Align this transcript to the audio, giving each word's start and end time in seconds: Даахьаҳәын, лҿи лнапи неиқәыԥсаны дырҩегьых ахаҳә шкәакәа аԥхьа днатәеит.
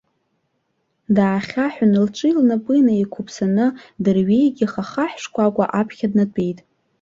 Даахьаҳәын, 1.15 1.93
лҿи 2.05 2.29
лнапи 2.37 2.81
неиқәыԥсаны 2.85 3.65
дырҩегьых 4.03 4.73
ахаҳә 4.83 5.17
шкәакәа 5.23 5.65
аԥхьа 5.79 6.07
днатәеит. 6.11 6.59